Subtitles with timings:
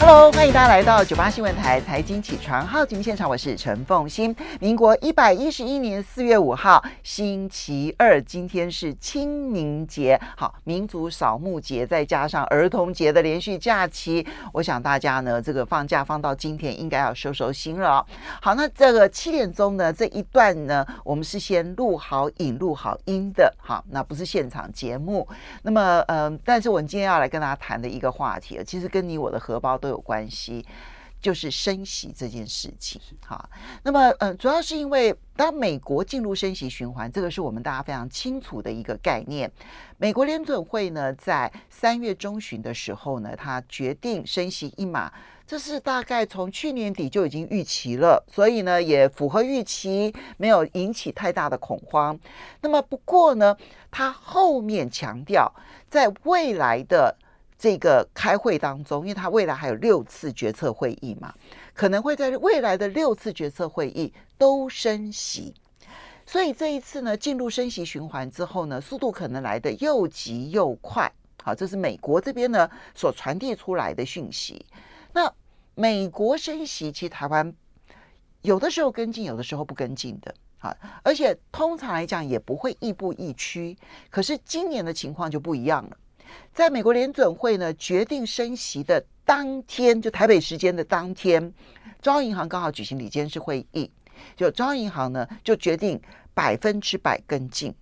[0.00, 4.34] Hello，欢迎大家来到九八新闻台财经起床号节目现场，我是陈凤欣。
[4.60, 18.06] 民国一百一十一年四月五号，星期二，今天是清明节，好，民族扫墓节，再加上儿童节的连续假期，我想大家呢，这个放假放到今天，应该要收收心了。
[18.40, 25.26] 好，那这个七点钟呢，这一段呢，我们是先录好影、录好音的，好，那不是现场节目。
[25.62, 29.98] 那么，嗯，但是我们今天要来跟大家谈的一个话题，其实跟你我的荷包都有。
[30.08, 30.64] 关系
[31.20, 33.50] 就是升息这件事情，好，
[33.82, 39.50] 那么呃，主要是因为当美国进入升息循环，这个是我们大家非常清楚的一个概念。
[39.98, 45.12] 美国联准会呢，在三月中旬的时候呢，他决定升息一码，
[45.46, 52.18] 这是大概从去年底就已经预期了，所以呢，也符合预期，没有引起太大的恐慌。
[52.62, 53.54] 那么不过呢，
[53.90, 55.52] 他后面强调，
[55.90, 57.14] 在未来的。
[57.58, 61.34] 这个开会当中，因为他未来还有六次决策会议嘛，
[61.74, 65.52] 可能会在未来的六次决策会议都升息，
[66.24, 71.10] 所以这一次呢，进入升息循环之后呢，速度可能来的又急又快。
[71.42, 74.64] 好，这是美国这边呢所传递出来的讯息。
[75.12, 75.28] 那
[75.74, 77.52] 美国升息，其实台湾
[78.42, 80.32] 有的时候跟进，有的时候不跟进的。
[80.58, 83.76] 好，而且通常来讲也不会亦步亦趋。
[84.10, 85.96] 可是今年的情况就不一样了。
[86.52, 91.52] 在美国联准会呢决定升息的当天，就台北时间的当天，
[92.00, 93.90] 中央银行刚好举行理监事会议，
[94.36, 96.00] 就中央银行呢就决定
[96.34, 97.74] 百分之百跟进，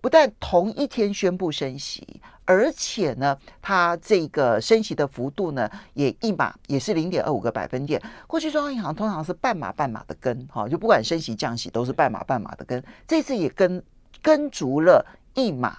[0.00, 8.00] 不但同一天宣布升息，而且呢，它这个升息的幅度呢也一码也是零点二五个百分点。
[8.26, 13.82] 过去中央银行通常是半码半码的跟，哈，就不管升息降息都是半码半码的跟，这次也跟
[14.22, 15.78] 跟足了一码。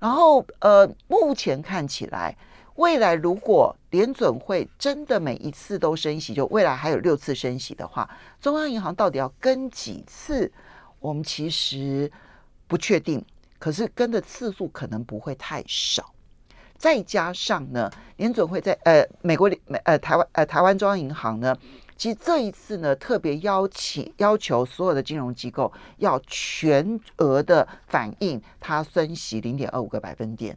[0.00, 2.34] 然后，呃，目前看起来，
[2.76, 8.08] 未来如果联准会真的每一次都升息，就未来还有六次升息的话，
[8.40, 10.50] 中央银行到底要跟几次？
[10.98, 12.10] 我们其实
[12.66, 13.24] 不确定，
[13.58, 16.12] 可是跟的次数可能不会太少。
[16.78, 21.54] 再加上呢，联准会在呃美国美呃台湾呃台湾中央银行呢。
[22.00, 30.56] 其实这一次呢，特别邀请要求所有的金融机构要全额的反映它升息零点二五个百分点。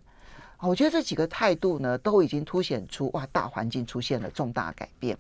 [0.61, 5.17] 我觉得这几个态度呢，都已经凸显出哇，大环境出现了重大改变。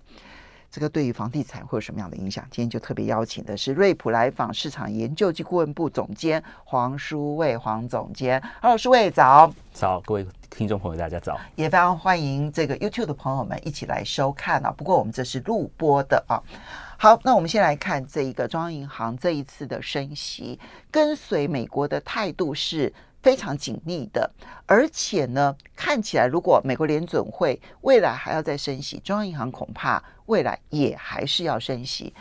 [0.73, 2.43] 这个对于房地产会有什么样的影响？
[2.49, 8.41] 今天就特别邀请的是瑞普来访市场研究及顾问部总监黄书卫黄总监。
[8.59, 9.53] Hello，书卫早。
[9.71, 11.39] 早，各位听众朋友，大家早。
[11.53, 14.73] 也非常欢迎这个 YouTube 的朋友们一起来收看啊。
[14.75, 16.41] 不过我们这是录播的啊。
[16.97, 20.59] 好，那我们先来看这一个中央银行这一次的升息，
[20.89, 22.91] 跟随美国的态度是。
[23.23, 24.29] 非常紧密的，
[24.67, 32.13] 而且呢，看起来如果美国联准会未来还要再升息，中央银行恐怕未来也还是要升息。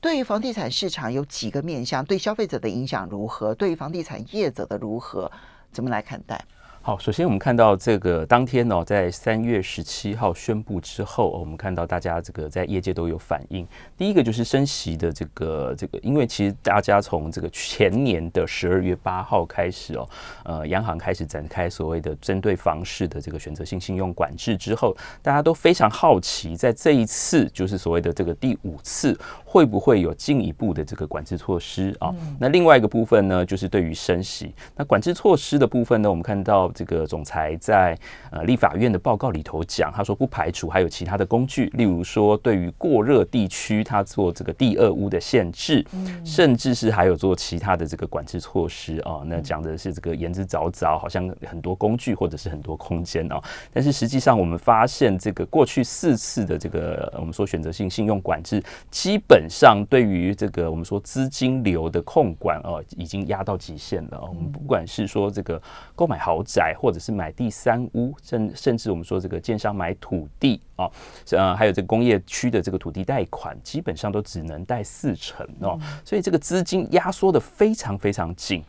[0.00, 3.54] 对于房地产市场有几个面向，对消费者的影响如何？
[3.54, 5.30] 对于房地产业者的如何？
[5.72, 6.44] 怎么来看待？
[6.86, 13.66] 好，首先我们看到这个当天呢，在三月十七号宣布之后，我们看到大家这个在业界都有反应。
[13.96, 20.06] 第一个就是升息的这个这个，因为其实大家从这个前年的十二月八号开始哦，
[20.44, 32.14] 呃，央行开始展开所谓的针对房市的这个选择性信用管制之后，大家都非常好奇，在这一次就是所谓的这个第五次，会不会有进一步的这个管制措施啊？
[32.38, 36.70] 那另外一个部分呢，就是对于升息，那管制措施的部分呢，我们看到。
[36.74, 37.96] 这个总裁在
[38.30, 45.86] 呃立法院的报告里头讲，他说不排除还有其他的工具，例如说对于过热地区，他做这个第二屋的限制，
[46.24, 49.22] 甚至是还有做其他的这个管制措施啊。
[49.26, 53.40] 那讲的是这个言之凿凿，好像很多工具或者是很多空间啊。
[53.72, 64.20] 但是实际上我们发现，这个过去四次的这个我们说选择性信用管制，基本上对于这个我们说资金流的控管哦，已经压到极限了。
[64.20, 65.60] 我们不管是说这个
[65.94, 66.63] 购买豪宅。
[66.72, 70.88] 或者是买第三屋，甚甚至我们说这个建商买土地啊，
[71.32, 78.62] 呃，还有这个工业区的这个土地贷款，基本上都只能贷四成哦，所以这个资金压缩的非常非常紧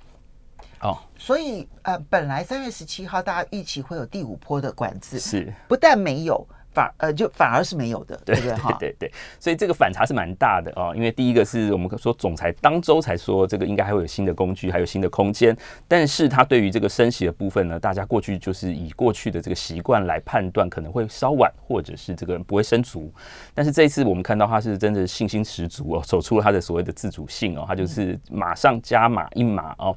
[0.82, 0.98] 哦。
[1.18, 8.75] 所以呃，本来三月十七号大家预期会有第五波的管制，是不但没有，反呃就反而是没有的，对不对哈？
[8.80, 10.94] 对对，所以这个反差是蛮大的哦。
[10.95, 15.56] 因为第一个是我们说总裁当周才说这个应该还会有新的工具，还有新的空间，
[15.88, 23.10] 但是他对于这个升息的部分呢，大家过去就是以过去的这个习惯来判断，可能会稍晚，或者是这个人不会升足。
[23.54, 29.95] 但是这一次我们看到他是真的信心十足哦，走出了他的所谓的自主性哦，他就是马上加码一码哦。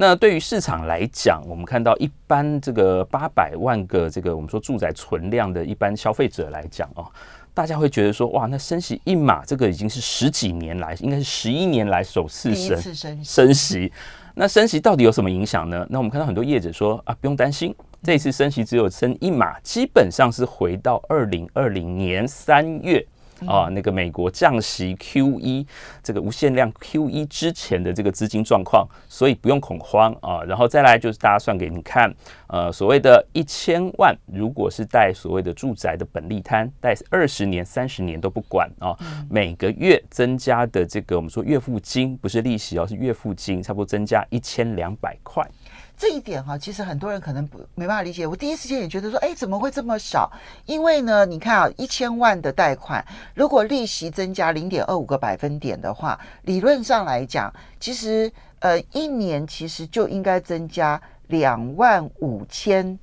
[0.00, 7.04] 那对于市场来讲，我们看到一般这个八百万个这个我们说住宅存量的一般消费者来讲哦，
[7.52, 13.92] 大家会觉得说哇，那升息一码，这个已经是十几年来，应该是十一年来首次升升升息。
[14.36, 15.84] 那升息到底有什么影响呢？
[15.90, 17.74] 那我们看到很多业者说啊，不用担心，
[18.04, 23.04] 这一次升息只有升一码，基本上是回到二零二零年三月。
[23.46, 25.66] 啊，那个美国降息 Q 一
[26.02, 30.42] 这个无限量 Q 一之前的这个资金状况，所以不用恐慌啊。
[30.42, 32.12] 然后再来就是大家算给你看，
[32.48, 38.96] 呃，所谓的一千万，如果是贷所谓的住宅的本利摊，贷二十年、三十年都不管啊，
[39.30, 45.46] 每个月增加的这个我们说月付金不是利息哦，是月付金，差不多增加一千两百块。
[45.98, 48.24] 这一点哈，其实很多人可能不没办法理解。
[48.24, 50.30] 我第一时间也觉得说，哎，怎么会这么少？
[50.64, 53.04] 因为呢，你看啊，一千万的贷款，
[53.34, 61.00] 如果利息增加零点二五个百分点的话，理论上来讲，其实呃，一年其实就应该增加。
[61.28, 62.98] 两万五千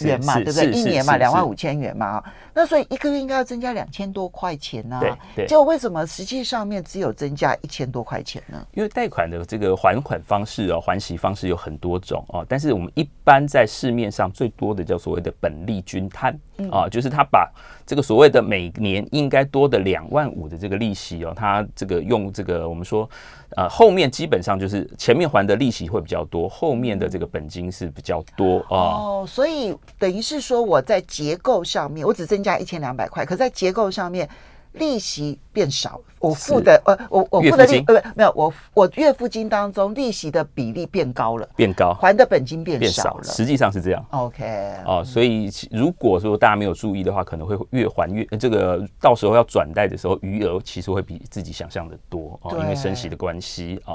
[0.00, 0.70] 元嘛，对不对？
[0.70, 5.00] 一年嘛，两万五千元嘛，那所以一个月应该要增加两千多块钱呢。
[5.34, 8.66] 对，就为什么实际上面只有增加一千多块钱呢？
[8.72, 16.32] 因为贷款的这个还款方式哦，还息方式有很多种哦，但是我们一般在市面上最多的叫所谓的本利均摊
[16.70, 17.50] 啊，就是他把
[17.84, 23.10] 这个所谓的每年应该多的两万五的这个利息哦，他这个用这个我们说。
[23.56, 28.76] 呃，后面基本上就是前面还的利息会比较多，后面的这个本金是比较多啊。
[28.76, 34.28] 哦，所以等于是说我在结构上面，我只增加一千两百块，可在结构上面。
[34.76, 44.04] 利息变少，我付的呃，我我付的利呃没有，我我月付金当中利息的比例变高了，变高，还的本金变少了，实际上是这样。
[44.10, 53.94] OK，哦，所以如果说大家没有注意的话，可能会越还越这个到时候要转贷的时候，余额其实会比自己想象的多哦，因为升息的关系啊。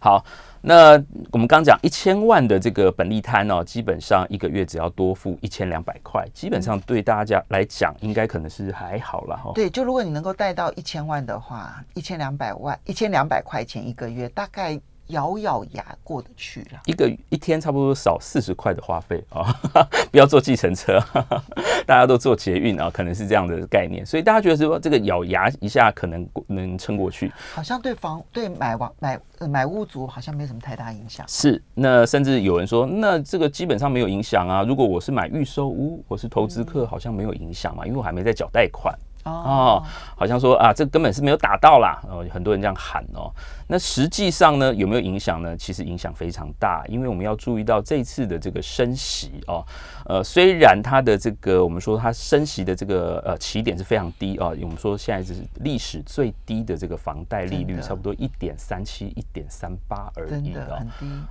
[0.00, 0.24] 好。
[0.62, 0.92] 那
[1.32, 9.50] 我们刚讲一千万的这个本利摊哦，基本上一个月只要多付一千两百块，基本上对大家来讲，应该可能是还好了哈。
[9.54, 14.80] 对，就如果你能够贷到一千万的话，一千两百万，一千两百块钱一个月，大概。
[15.12, 19.54] 咬咬牙过得去了，一个一天差不多少四十块的花费啊！
[20.10, 21.00] 不要坐计程车，
[21.86, 24.04] 大家都坐捷运啊，可能是这样的概念。
[24.04, 31.24] 所以大家觉得说这个咬牙一下可能能撑过去，好像对房对买房买买屋族好像没什么太大影响。
[31.28, 34.62] 是，那甚至有人说，那这个基本上没有影响啊。
[34.62, 38.98] 如果我是买预售屋，我是投资客，好像没有影响嘛，因为我还没在缴贷款。
[39.24, 39.82] 哦，
[40.16, 43.32] 好像说啊，这根本是没有打到啦，哦，很多人这样喊哦。
[43.68, 45.56] 那实际上呢，有没有影响呢？
[45.56, 49.64] 其实影响非常大，因为我们要注意到这次的这个升息哦，
[50.06, 60.84] 呃，虽然它的这个我们说它升息的这个呃起点是非常低啊，我们说现在是历史最低的这个房贷利率，差不多一点三七、一点三八而已哦，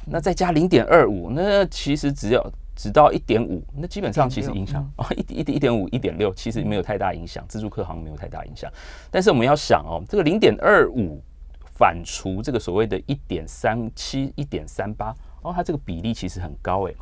[0.06, 2.44] 那再加零点二五，那其实只要。
[2.76, 8.72] 只到一点五，那基本上其实影响啊，一一一点五、一点六，其实没有太大影响，自助客行没有太大影响。
[9.12, 11.22] 但是我们要想哦，这个零点二五
[11.76, 16.94] 反除这个所谓的一点三七、一点三八，哦，它这个比例其实很高哎。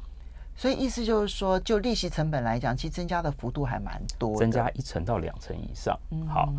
[0.55, 5.97] 所以意思就是说，就利息成本来讲，其实增加的幅度还蛮多，增加一成到两成以上。
[6.11, 6.51] 嗯好，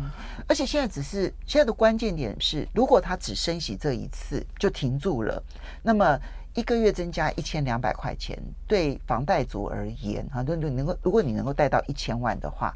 [0.47, 5.43] 而且现在只是现在的关键点是，如果它只升息这一次就停住了，
[5.83, 6.17] 那么。
[6.53, 12.73] 一个月增加一千两百块钱，对房贷族而言，哈，对对，能够如果你能够贷到一千万的话，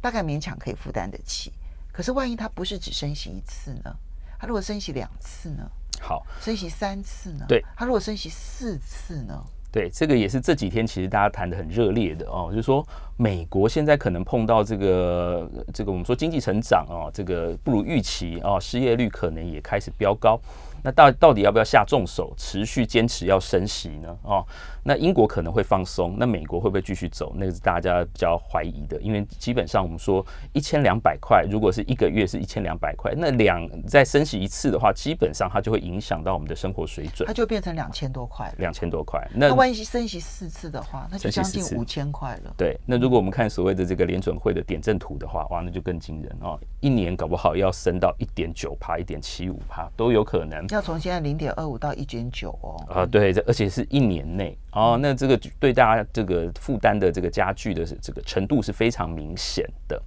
[0.00, 1.52] 大概勉强可以负担得起。
[1.92, 3.94] 可是万一他不是只升息一次呢？
[4.38, 5.70] 他如果升息两次呢？
[6.00, 7.44] 好，升息三次呢？
[7.46, 9.38] 对，他如果升息四次呢？
[9.70, 12.84] 对，这个也是这几天其实大家谈的很热烈的哦，就是说
[13.16, 20.40] 美国现在可能碰到这个这个我们说经济成长哦，这个不如预期哦，失业率可能也开始飙高。
[20.82, 24.16] 那到到底要不要下重手，持续坚持要升息呢？
[24.22, 24.46] 哦，
[24.82, 27.34] 那英国可能会放松，那美国会不会继续走？
[27.36, 39.20] 那个是大家比较怀疑的，因为基本上我们说一千两百块，如果是一个月是一千两百块，那两再升息一次的话，基本上它就会影响到我们的生活水准，它就变成两千多块，两千多块。
[39.34, 42.54] 那万一升息四次的话，那就将近五千块了。
[42.56, 50.64] 对，那如如果我们看所谓的这个联准会的点阵图的话，哇，那就更惊人哦，一年搞不好要升到一点九帕、一点七五帕都有可能。
[50.68, 52.76] 要从现在零点二五到一点九哦。
[52.88, 60.00] 啊，对，这而且是一年内哦，那这个对大家这个负担的这个加剧的这个程度是非常明显的。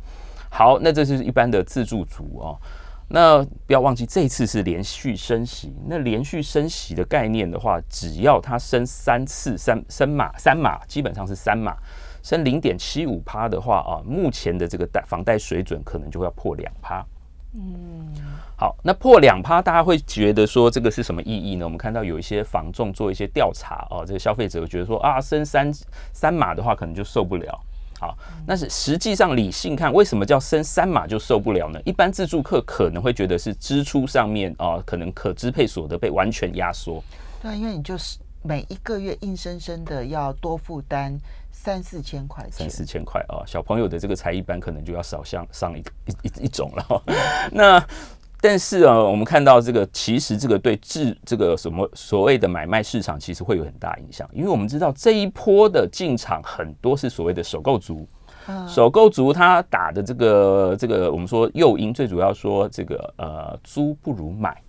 [0.49, 2.57] 好，那这是一般的自助族哦。
[3.09, 5.75] 那不要忘记，这次是连续升息。
[5.87, 11.75] 那连续升息的概念的话，只要它升三次，三升码三码，基本上是三码，
[12.23, 17.05] 升零点七五趴的话啊，目前的这个贷房贷水准可能就会要破两趴。
[17.53, 18.11] 嗯，
[18.55, 21.65] 好，那破两趴，大家会觉得说这个是什么意义呢？
[21.65, 25.71] 我们看到有一些房仲做一些调查哦，这个消费者觉得说啊，升三
[26.13, 27.59] 三码的话，可能就受不了。
[27.99, 31.79] 好，那是实际上理性看，为什么叫升三码就受不了呢？
[31.83, 37.03] 一般自助客可能会觉得是支出上面啊，可能可支配所得被完全压缩。
[37.41, 41.17] 对，因为你就是每一个月硬生生的要多负担
[41.51, 47.03] 三四千块，三四千块啊，小朋友的这个才艺班可能就要少上上一一一一种了。
[47.53, 47.79] 那
[48.45, 58.05] 但是啊，我们看到这个，其实这个对制这个什么所谓的买卖市场，其实会有很大影响，因为我们知道这一波的进场很多是所谓的首购族，
[58.67, 64.61] 首购族他打的这个这个我们说诱因，最主要说这个呃租不如买，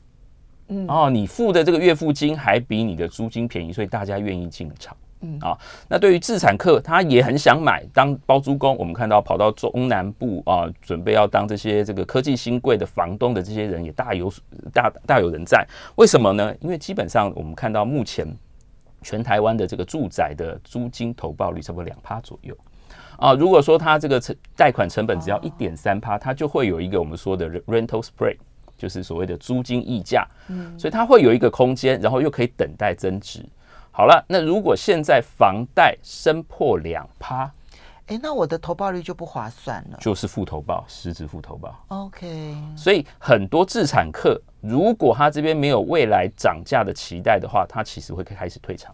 [0.69, 0.87] 嗯。
[0.87, 4.97] 哦，你付的这个月付金还比你的租金便宜，所以大家愿意进场。
[5.25, 8.76] 嗯啊，那对于自产客，他也很想买当包租公。
[8.76, 14.31] 我们看到跑到中南部啊，准备要当这些这个科技新贵的房东的这些人也大有
[14.73, 15.66] 大大有人在。
[15.97, 16.54] 为什么呢？
[16.61, 18.26] 因为基本上我们看到目前
[19.00, 22.54] 全台湾的这个住宅的租金投报率差不多两趴左右
[23.16, 23.33] 啊。
[23.33, 28.37] 如果说他这个成贷款成本只要一点三趴，它就会有一个我们说的 rental spread，
[28.76, 30.26] 就是所谓的租金溢价。
[30.49, 33.45] 嗯，所以它会有一个空间，然后又可以等待增值。
[33.97, 37.49] 好了，那如果现在房贷升破两趴，
[38.07, 41.79] 哎，那我的投报率就不划算了，就是负投报，实质负投报。
[41.87, 48.93] OK，所以很多自产客，如果他这边没有未来涨价的期待的话，他其实会开始退场。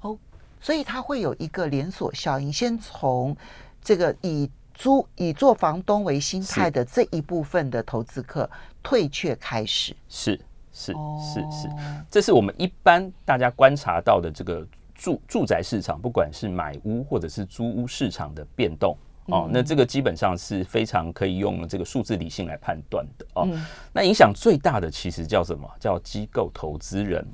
[0.00, 0.16] 哦，
[0.58, 3.36] 所以他会有一个连锁效应，先从
[3.82, 8.50] 这个以租以做房东为心态的这一部分的投资客
[8.82, 9.94] 退却开始。
[10.08, 10.40] 是。
[10.74, 11.68] 是是是，
[12.10, 18.94] 这是我们一般大家观察到的这个住住宅市场，不管是买屋或者是租屋市场的变动
[19.26, 23.48] 哦，那这个基本上是非常可以用这个数字理性来判断的哦。
[23.92, 25.66] 那影响最大的其实叫什么？
[25.80, 27.26] 叫机构投资人。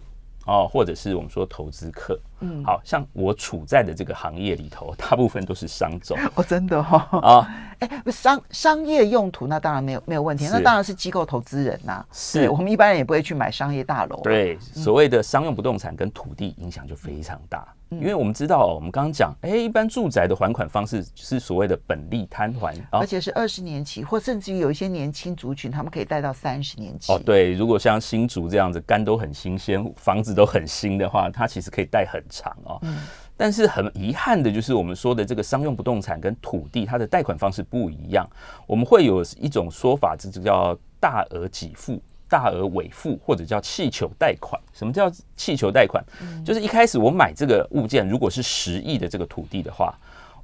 [0.51, 6.19] 哦，或者是我们说投资客，嗯，好像我处在的这个行业里头， 大部分都是商种。
[6.35, 12.49] 哦，真的哈啊， 哎，商商业用途那当然没有没有问题，那当然是机构投资人呐，是。
[12.51, 17.65] 我们一般人也不会去买商业大楼，对，所谓的商用不动产跟土地影响就非常大。
[17.91, 27.13] 因为我们知道，我们刚刚讲，哎，一般住宅的还款方式是所谓的本利摊还，而且是二十年期，或甚至于有一些年轻族群，他们可以贷到三十年期。
[27.13, 32.79] 哦，对，如果像新竹这样子，肝都很新鲜，房子都很新的话，它其实可以贷很长哦。
[32.83, 32.99] 嗯。
[33.37, 38.29] 但是很遗憾的就是，我们说的这个商用不动产跟土地，它的贷款方式不一样。
[38.67, 42.01] 我们会有一种说法，这就叫大额给付。
[42.31, 46.03] 大额尾付或者叫气球贷款，什么叫气球贷款？
[46.45, 49.93] 就是一开始我买这个物件，如果是十亿的这个土地的话，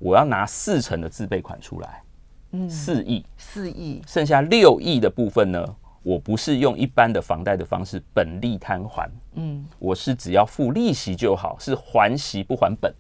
[0.01, 2.03] 我要拿四成的自备款出来，
[2.51, 5.65] 嗯，四亿，四亿，剩下六亿的部分呢，
[6.03, 12.93] 我不是用一般的房贷的方式本利摊还，嗯，我是只要付利息就好，是还息不还本。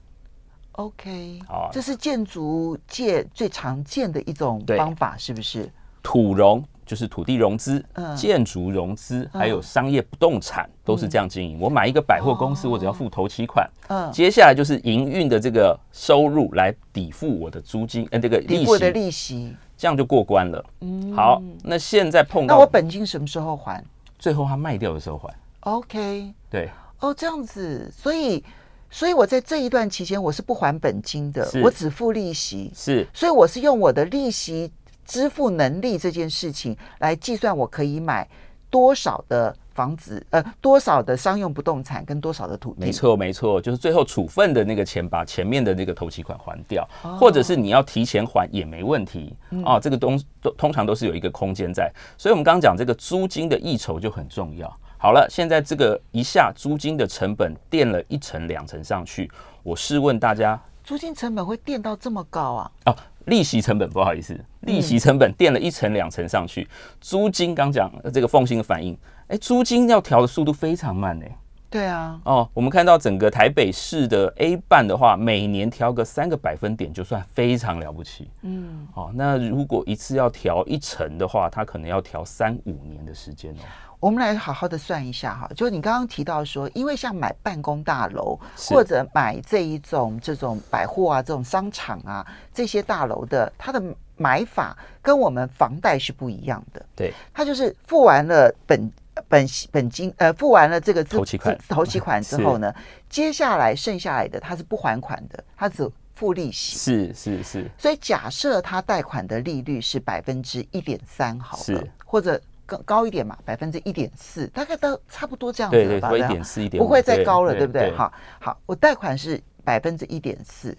[0.73, 5.69] OK，好，这是建筑界最常见的一种方法，是不是？
[6.03, 6.65] 土融。
[6.87, 7.85] 就是土地融资、
[8.17, 11.59] 建筑融资，还有商业不动产，都是这样经营。
[11.61, 20.65] 我买一个百货公司，我只要付头期款，嗯，接下来就是营运的这个收入来抵付我的租金，呃，这个利息的利息，这样就过关了。
[20.83, 23.85] 嗯，好，那现在碰到那我本金什么时候还？
[24.17, 25.35] 最后他卖掉的时候还。
[25.61, 28.45] OK，对，哦，这样子，所以，
[28.89, 34.71] 所以我在这一段期间我是不还本金的，我只付利息，是，所以我是用我的利息。
[35.07, 38.29] 支付能力这件事情来计算，我可以买
[38.69, 42.81] 多少的房子，呃，多少的商用不动产跟多少的土地。
[42.81, 46.87] 没错，没错，就是最后处分的那个钱，把前面的那个头期款还掉，
[47.19, 49.35] 或者是你要提前还也没问题
[49.65, 49.79] 啊。
[49.79, 54.69] 这个东都通常都是有一个空间在，所以我们刚刚讲这个租金的溢酬就很重要。
[54.99, 59.31] 好了，现在这个一下租金的成本垫了一层两层上去，
[59.63, 62.71] 我试问大家，租金成本会垫到这么高啊？
[62.87, 62.97] 哦。
[63.27, 66.67] 利息成本不好意思，利息成本垫了一层两层上去，
[67.01, 68.97] 租金刚讲这个奉新的反应，
[69.29, 71.27] 哎，租金要调的速度非常慢呢。
[71.69, 78.31] 对啊，哦，我们看到整个台北市的 A 办的话，每年调个三个百分点就算非常了不起。
[78.43, 83.65] 嗯，哦，那如果一次要调一成的话，它可能要调三五年的时间哦。
[83.99, 93.83] 我们来好好的算一下哈，就你刚刚提到说，因为像买办公大楼或者买这一种这种百货啊、这种商场啊这些大楼的，它的
[94.17, 96.85] 买法跟我们房贷是不一样的。
[96.95, 98.93] 对，它就是付完了本
[99.29, 101.57] 本本金，呃，付完了这个资头期款。
[101.59, 102.73] 资头期款 之后呢，
[103.09, 106.77] 接下来剩下来的它是不还款的，它只付利息。
[106.79, 116.13] 是是是，所以假设他贷款的利率是百分之一点三好了，或者更高一点嘛，百分之一点四，大概都差不多这样子了吧？
[116.19, 117.91] 一点四一点，不会再高了，对不对？
[117.93, 120.77] 哈好，好，我贷款是百分之一点四，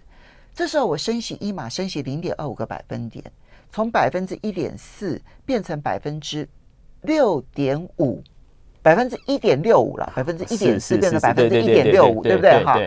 [0.54, 3.24] 这时候我升息一码，升息零点二五个百分点，
[3.72, 6.48] 从百分之一点四变成百分之
[7.02, 8.22] 六点五，
[8.82, 12.64] 百分之一点六五了，百分之一点四变成百分之一点六五，对不对？
[12.64, 12.78] 哈，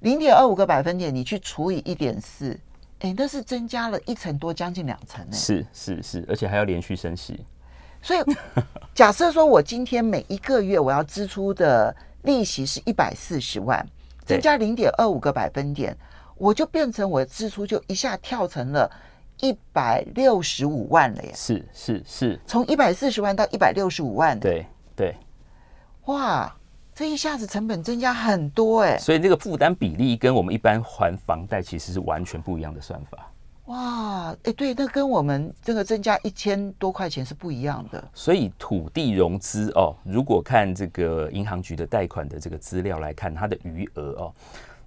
[0.00, 2.58] 零点二五个百分点，你去除以一点四，
[3.00, 5.32] 哎，那是增加了一层多，将近两层呢。
[5.32, 7.44] 是是是，而且还要连续升息。
[8.02, 8.20] 所以
[8.94, 13.86] 假设说我今天每一个月我要支出的利息是一百四十万，
[14.24, 15.96] 增加零点二五个百分点，
[16.36, 18.90] 我就变成我的支出就一下跳成了
[19.40, 21.32] 一百六十五万了耶！
[21.34, 25.16] 是是是，从一百四十万到一百六十五万，，对对，
[26.06, 26.54] 哇，
[26.94, 28.98] 这一下子成本增加很多哎！
[28.98, 33.29] 所以这个负担比例跟我们一般还房贷其实是完全不一样的算法。
[33.70, 38.02] 哇，哎，对，那跟我们这个增加一千多块钱是不一样的。
[38.12, 44.34] 所以土地融资哦，如果看这个银行局的贷款的这个资料来看，它的余额哦，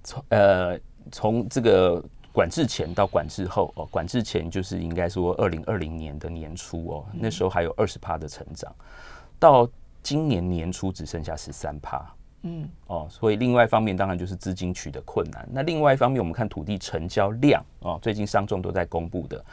[0.04, 0.78] 从呃
[1.14, 8.70] 从这个管制前到管制后哦，管制前就是应该说二零二零年的年初哦，那时候还有二十趴的成长，
[9.40, 9.66] 到
[10.02, 12.06] 今年年初只剩下十三趴。
[12.44, 15.48] 嗯，哦，所以另外一方面当然就是资金取得困难。
[15.52, 19.44] 那另外一方面，我们看土地成交量哦，最近商众都在公布的，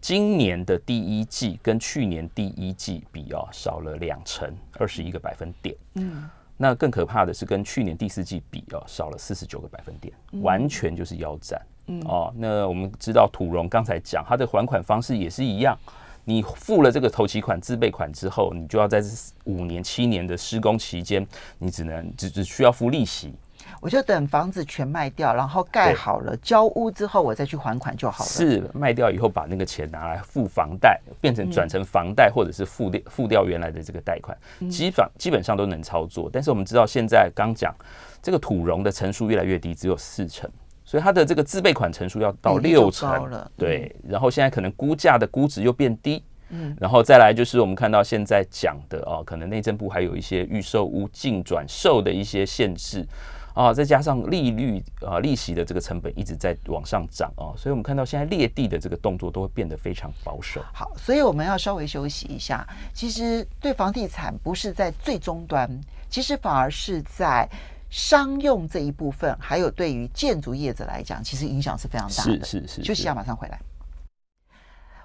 [0.00, 5.74] 今年的第一季跟去年第一季比哦，少了两成，二十一个百分点。
[5.94, 11.60] 嗯，那更可怕的是跟去年第四季比哦，少了四十九个百分点，完全就是腰斩。
[11.86, 15.78] 嗯哦，那我们知道土融刚才讲它的还款方式也是一样。
[16.24, 19.08] 你付了这个头期款、自备款之后，你就要在这
[19.44, 21.26] 五年、七年的施工期间，
[21.58, 23.34] 你只能只只需要付利息。
[23.80, 28.30] 我就等房子全卖掉，然后盖好了，交屋之后我再去还款就好了。
[28.30, 34.36] 是卖掉以后把那个钱拿来付房贷，变成转成房贷，或者是付掉付掉原来的这个贷款，
[34.70, 36.28] 基本基本上都能操作。
[36.32, 37.74] 但是我们知道现在刚讲
[38.22, 40.50] 这个土融的成数越来越低，只有四成。
[40.84, 53.06] 所以它的这个自备款成数要到六成了对，然后现在可能估价的估值又变低，嗯，然后再来就是我们看到现在讲的哦，可能内政部还有一些预售屋净转售的一些限制
[53.54, 60.60] 啊，再加上利率啊利息的这个成本一直在往上涨啊，所以我们看到现在裂地的这个动作都会变得非常保守。
[60.72, 62.66] 好，所以我们要稍微休息一下。
[62.92, 65.70] 其实对房地产不是在最终端，
[66.10, 67.48] 其实反而是在
[67.94, 72.44] 商用这一部分，还有对于建筑业者来讲，其实影响是非常大的。
[72.44, 73.60] 是是是，休息一是下，马上回来。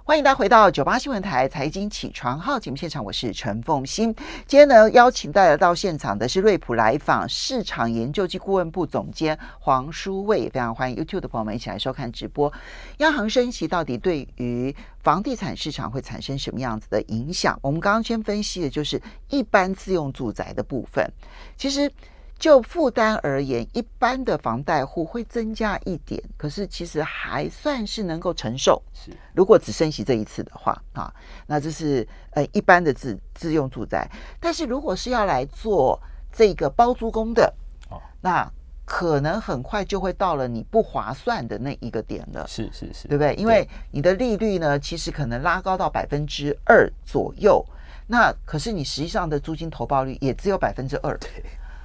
[0.03, 4.11] 欢迎大家回到九八新闻台财经起床号节目现场，我是陈凤欣。
[4.47, 12.51] 今天呢，邀请大家到现场的是瑞普来访市场研究及顾问部总监黄书卫，也非常欢迎 YouTube 的朋友们一起来收看直播。
[12.97, 17.55] 央行升息到底对于房地产市场会产生什么样子的影响？
[17.61, 18.99] 我们刚刚先分析的就是
[19.29, 21.07] 一般自用住宅的部分，
[21.55, 21.91] 其实。
[22.39, 28.81] 就负担而言，一般的房贷户会增加一点，可是其实还算是能够承受。
[28.93, 31.13] 是如果只升息这一次的话啊，
[31.47, 34.09] 那这是呃一般的自自用住宅。
[34.39, 37.53] 但是如果是要来做这个包租公的，
[37.89, 38.49] 哦那
[38.85, 42.47] 可能很快就会到了你不划算的那一个点了。
[42.47, 43.35] 是是是，对不对？
[43.35, 47.63] 因为你的利率呢，其实可能拉高到百分之二左右，
[48.07, 51.19] 那可是你实际上的租金投报率也只有百分之二。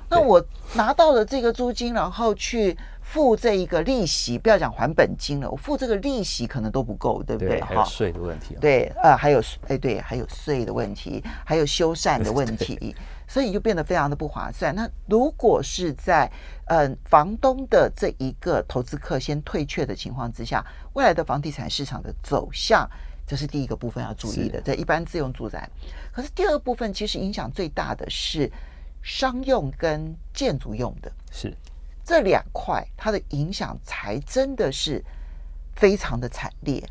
[0.09, 7.59] 那我拿到了这个租金，然后去付这一个利息，不要讲还本金了，我付这个利息可能都不够，对不对？
[7.59, 8.59] 对，还有税的问题啊。
[8.61, 12.95] 对，呃，还有哎，对，还有税的问题， 还有修缮的问题，
[13.27, 14.75] 所以就变得非常的不划算。
[14.75, 16.31] 那如果是在
[16.67, 22.88] 呃房东的这一个投资客先退却的情况之下，未来的房地产市场的走向，
[23.27, 25.69] 这是第一个部分要注意的，在一般自用住宅。
[26.12, 28.51] 可是第二部分其实影响最大的是
[29.05, 31.55] 商用跟建筑用的是
[32.03, 35.05] 这两块，它的影响才真的是
[35.77, 36.83] 非常的惨烈。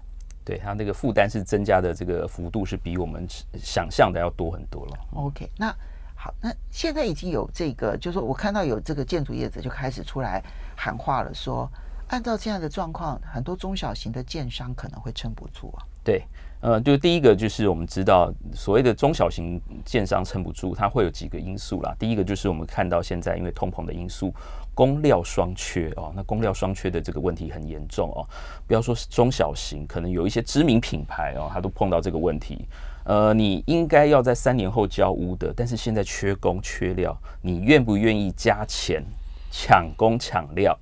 [0.45, 3.25] 对它那个负担是增加的，这个幅度是比我们
[3.57, 4.99] 想象的要多很多了。
[5.13, 5.75] OK，那
[6.15, 10.43] 好，那现在已经有这个，就是说我看到有这个建筑业者就开始出来
[10.75, 11.67] 喊话了，说
[12.09, 15.81] 按照现在的状况，很多中小型的建商可能会撑不住啊。
[16.03, 16.23] 对，
[16.63, 21.93] 呃，就第一个就是我们知道所谓的中小型建商撑不住，它会有几个因素啦。
[21.99, 24.33] 第一个就是我们看到现在因为通膨的因素，
[24.73, 28.25] 供料双缺哦，那供料双缺的这个问题很严重哦。
[28.65, 32.65] 不要说是中小型，可能有一些知名品牌哦，它都碰到这个问题。
[33.03, 39.03] 呃，你应该要在三年后交屋的，但是现在缺工缺料，你愿不愿意加钱
[39.51, 40.79] 抢工抢料？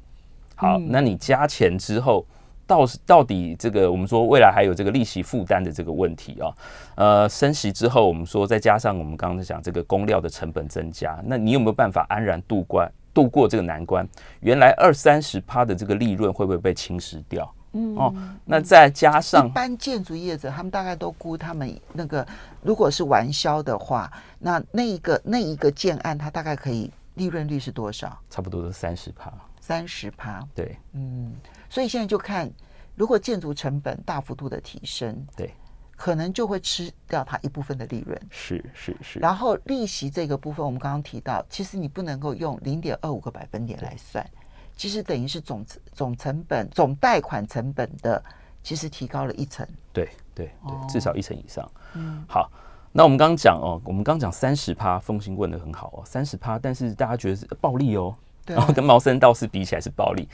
[0.53, 2.23] 好，那你加钱之后，
[2.71, 6.47] 到到底这个我们说未来还有这个利息负担的这个问题啊？
[6.95, 14.07] 呃，升息之后，我们说再加上我们刚刚讲这个工料的成本增加，那你有没有办法安然度过度过这个难关？
[14.39, 17.53] 原来二三十趴的这个利润会不会被侵蚀掉？
[17.73, 18.13] 嗯哦，
[18.45, 22.25] 那再加上一般建筑业者，他们大概都估他们那个
[22.61, 28.17] 如果是完销的话，那那一个那一个建案，它大概可以利润率是多少？
[28.29, 30.41] 差不多是三十趴，三十趴。
[30.53, 31.33] 对，嗯，
[31.71, 32.51] 所以现在就看，
[32.95, 35.53] 如果建筑成本大幅度的提升，对，
[35.95, 38.21] 可能就会吃掉它一部分的利润。
[38.29, 39.19] 是是是。
[39.19, 44.29] 然后利息这个部分，我们刚刚提到，其实你不能够用零点二五个百分点来算。
[44.75, 48.21] 其实等于是总总成本、总贷款成本的，
[48.61, 49.65] 其实提高了一层。
[49.93, 51.71] 对对对，至少一层以上。
[51.93, 52.51] 嗯，好，
[52.91, 58.13] 那我们刚刚讲哦，我们刚讲三十趴，风行问的很好哦，三十趴，但是大家觉得是暴利哦，
[58.45, 60.27] 然后 跟茅森道士比起来是暴利。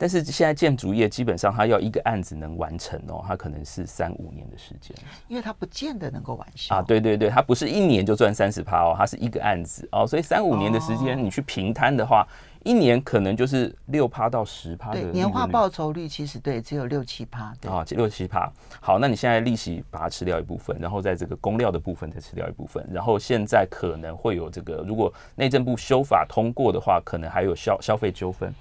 [0.00, 4.96] 但是现在建筑业基本上，它要一个案子能完成哦，它可能是三五年的时间，
[5.28, 6.80] 因为它不见得能够完成啊。
[6.80, 12.26] 对对对，它不是一年就赚三十趴哦，它是一个案子哦，所以三五年的时间你去平摊的话。
[12.62, 18.52] 一年可能就是六趴到十趴的年化报酬率，其实对只有六七趴啊，六七趴。
[18.82, 28.52] 好，那你现在利息把它吃掉一部分，然后在这个公料的部分再吃掉一部分，然后现在可能会有这个，如果内政部修法通过的话，可能还有消消费纠纷。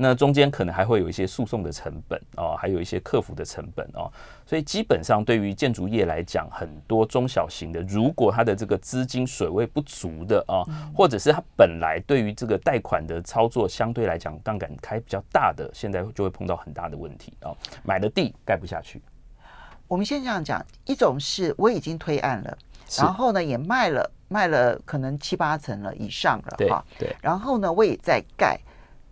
[0.00, 4.08] 那中间可能还会有一些诉讼的成本哦，还有一些客服的成本哦，
[4.46, 10.62] 所以基本上对于建筑业来讲，很多中小型的，如果它的这个资金水位不足的啊，
[10.94, 17.50] 或者是它本来对于这个贷款的操作相对来讲杠杆开比较大的，现在就会碰到很大的问题啊，
[17.82, 19.02] 买了地盖不下去。
[19.88, 22.56] 我们先这样讲，一种是我已经推案了，
[22.98, 28.56] 然后呢也卖了，卖了可能七八层了以上了哈，对，然后呢我也在盖。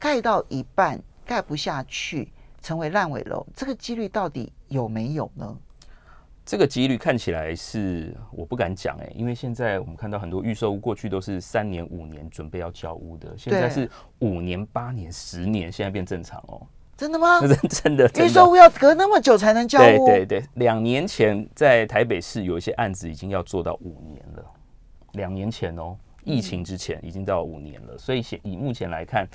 [0.06, 5.56] 盖到一半盖不下去，成为烂尾楼，这个几率到底有没有呢？
[6.44, 13.90] 这个几率看起来是我不敢讲哎，因为现在我们看到很多预售屋过去都是三年五年准备要交屋的，现在是
[14.20, 16.64] 五年八年十年，现在变正常哦。
[16.96, 17.40] 真的吗？
[17.40, 20.06] 真真的，预售屋要隔那么久才能交屋？
[20.06, 24.44] 对对对，两年前在台北市有一些案子已经要做到五年了，
[25.14, 25.96] 两年前哦。
[26.26, 29.26] 疫情之前已经到五年了，所以现以目前来看，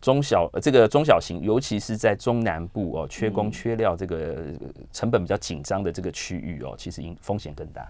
[0.00, 4.46] 中小这个中小型，尤其是在中南部哦，缺工缺料，这个
[4.90, 7.86] 成本比较紧张的这个区域哦，其实应风险更大。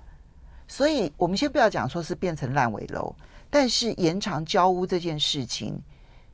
[0.67, 3.15] 所以我们先不要讲说是变成烂尾楼，
[3.49, 5.81] 但是延长交屋这件事情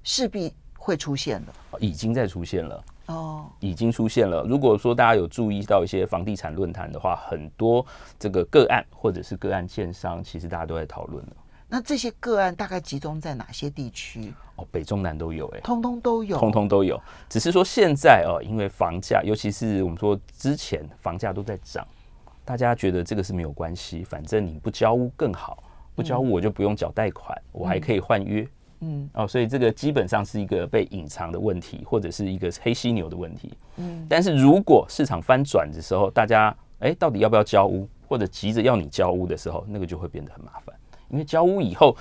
[0.02, 4.42] 势必会出现了，已经在出现了哦，已经出现了。
[4.44, 7.84] 如果说大家有注意到一些房地产论坛的话，很多
[8.18, 11.36] 这个个案或者是个案建商，其实大家都在讨论了。
[11.74, 14.32] 那这些个案大概集中在哪些地区？
[14.54, 17.02] 哦，北中南都有，哎，通通都有，通通都有。
[17.28, 21.84] 只是说现在哦，因为房价，尤其是我们说之前房价都在涨，
[22.44, 25.64] 大家觉得这个是没有关系，反正你不交屋更好，
[25.96, 28.46] 不交屋我就不用缴贷款，我还可以换约。
[28.78, 33.52] 嗯，哦，所以这个基本上是一个被隐藏的问题，或者是一个黑犀牛的问题。
[33.78, 40.72] 嗯，但是如果市场翻转的时候，大家哎，到底要不要交屋，或者急着要你交屋的时候，那个就会变得很麻烦。
[41.08, 41.96] 因为交屋以后，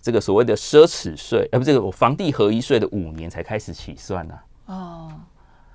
[0.00, 4.38] 这个所谓的奢侈税，呃，不，这个我房地合一税的五年才开始起算呢。
[4.66, 5.12] 哦，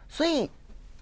[0.07, 0.49] 所以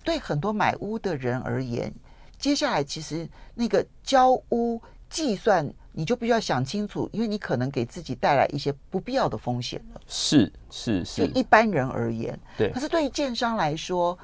[0.03, 1.93] 对很多买屋的人而言，
[2.37, 10.01] 接下来其实那个交屋计算，你就必须要想清楚，因为你可能给自己带来一些不必要的风险了。
[10.07, 12.71] 是是是，就一般人而言，对。
[12.71, 14.17] 可是对于建商来说，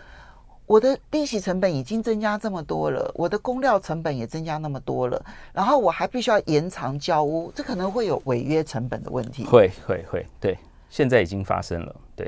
[0.65, 9.43] 我的利息成本已经增加这么多了，我的工料成本也增加那么多了，然后我还必须要延长交屋，这可能会有违约成本的问题。
[9.45, 10.57] 会会会，对，
[10.89, 12.27] 现在已经发生了，对，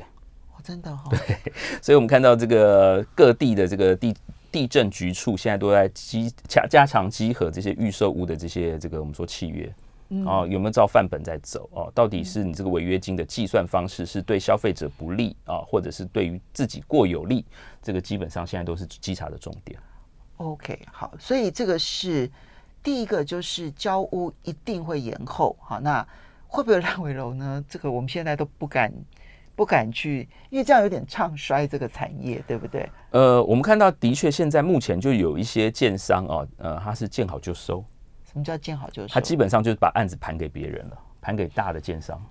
[0.55, 1.37] 哦，真的哈，对，
[1.81, 4.15] 所以我们看到这个各地的这个地
[4.51, 9.73] 地震局处现在都在积加加强稽核这些预售屋的这些这个我们说契约。
[10.25, 11.69] 哦，有没有照范本在走？
[11.73, 17.45] 哦，到底是你这个违约金的计算方式是对消费者不利啊，或者是对于自己过有利？
[17.81, 19.79] 这个基本上现在都是稽查的重点。
[20.37, 22.29] OK，好，所以这个是
[22.83, 25.55] 第一个，就是交屋一定会延后。
[25.59, 26.07] 好，那
[26.47, 27.63] 会不会有烂尾楼呢？
[27.67, 28.93] 这个我们现在都不敢
[29.55, 32.89] 不敢去，因为这样有点唱衰这个产业，对不对？
[33.09, 37.83] 呃，我们看到的确现在目前就有一些建商哦，呃，他是见好就收，
[38.37, 39.13] 什么叫见好就收？
[39.15, 42.23] 他基本上就是把案子盘给别人了，盘给大的建商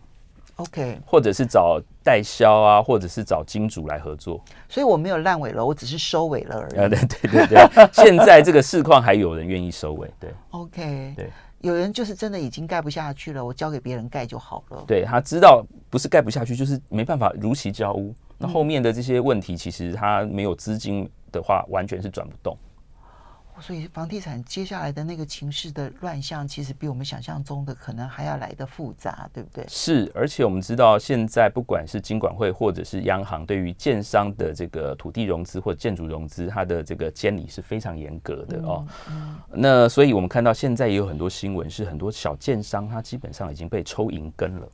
[0.54, 4.40] ，OK，或者是找代销啊，或者是找金主来合作。
[4.68, 6.90] 所以我没有烂尾楼，我只是收尾了而呃，已。
[6.90, 11.28] 对对对对， 现在这个市况还有人愿意收尾，对 OK，对
[11.60, 14.84] 有人就是真的已经盖不下去了，我交给别人盖就好了。
[14.86, 18.14] 对，他知道不是盖不下去，就是没办法如期交屋。
[18.38, 22.56] 那后面的这些问题，其实他没有资金的话，完全是转不动。
[23.60, 29.64] 所以房地产接下来的那个情势的乱象，其实比我们想象中的可能还要来的复杂，对不对？
[29.68, 38.86] 是，而且我们知道，现在不管是金管会或者是央行，对于建商的这个土地融资或建筑融资，它的这个监理是非常严格的哦。
[39.50, 44.68] 那所以我们看到现在也有很多新闻，是很多小建商它基本上已经被抽银根了。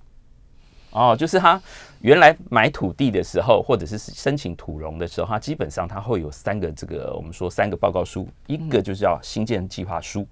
[0.92, 1.60] 哦，就是他
[2.00, 10.26] 原来买土地的时候，或者是申请土融的时候，他基本上他会有三个这个我们说三个报告书，一个就是要新建计划书，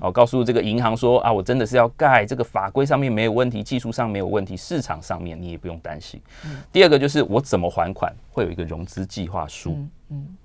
[0.00, 6.20] 哦，告诉这个银行说啊，我真的是要盖，这个法规上面没有问题，技术上没有问题，市场上面你也不用担心。
[6.72, 9.90] 第二个就是我怎么还款，会有一个融资计划书，嗯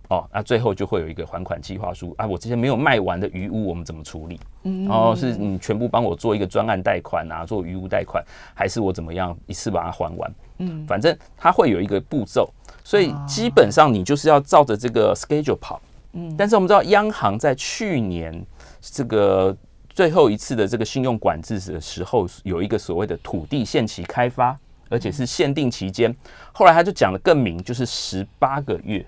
[0.09, 4.39] 哦，那最后就会有一个还款计划书啊，我这些没有卖完的余屋我们怎么处理？
[4.63, 8.23] 嗯然后是你全部帮我做一个专案贷款啊，做余屋贷款，
[8.53, 10.31] 还是我怎么样一次把它还完？
[10.59, 12.47] 嗯，反正它会有一个步骤，
[12.83, 15.81] 所以基本上你就是要照着这个 schedule 跑。
[16.13, 18.45] 嗯但是我们知道央行在去年
[18.79, 19.55] 这个
[19.89, 24.55] 最后一次的这个信用管制的时候，有一个所谓的土地限期开发，
[24.89, 26.15] 而且是限定期间。
[26.53, 29.03] 后来他就讲的更明，就是十八个月。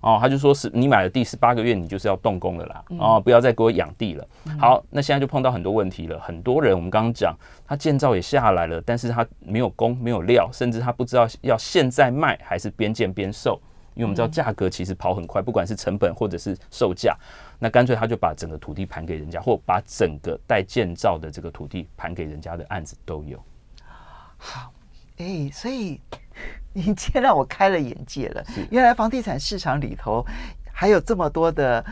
[0.00, 4.26] 哦，他就说是你买了地十八个月，你就是要动工了啦，哦，不要再给我养地了。
[4.58, 6.18] 好，那现在就碰到很多问题了。
[6.20, 13.60] 很多人我们刚刚讲，他建造也下来了，但是他没有工，没有料，甚至他不知道要现在卖还是边建边售。
[13.94, 17.16] 因为我们知道价格其实跑很快，不管是成本或者是售价，
[17.58, 23.42] 那干脆他就把整个土地盘给人家，或把整个待建造的这个土地盘给人家的案子都有。
[24.36, 24.72] 好，
[25.16, 26.00] 哎，所以
[26.86, 28.44] 你今天让我开了眼界了。
[28.70, 30.24] 原来房地产市场里头
[30.72, 31.84] 还有这么多的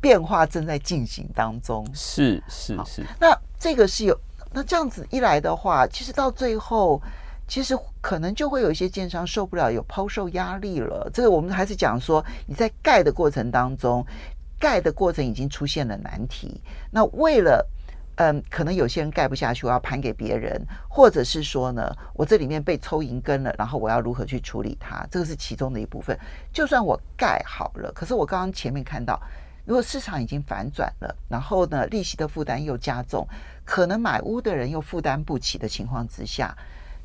[0.00, 1.86] 变化正在进行当中。
[1.94, 4.18] 是是是，那这个是有，
[4.52, 7.00] 那这样子一来的话，其实到最后，
[7.46, 11.08] 其实可能就会有一些建商受不了，有抛售压力了。
[11.14, 14.04] 这个我们还是讲说，你在盖的过程当中，
[14.58, 16.60] 盖的过程已经出现了难题。
[16.90, 17.64] 那为了
[18.16, 25.06] 嗯，可能有些人盖不下去，我要盘给别人，或者是说呢，我这里面被抽银根了，然后我要如何去处理它？
[25.10, 26.16] 这个是其中的一部分。
[26.52, 29.18] 就算我盖好了，可是我刚刚前面看到，
[29.64, 33.26] 如果市场已经反转了，然后呢，利息的负担又加重，
[33.64, 36.54] 可能买屋的人又负担不起的情况之下，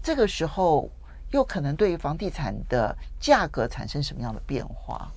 [0.04, 0.90] 这个时候
[1.32, 5.10] 又可能对于房地产的价格产生什么样的变化？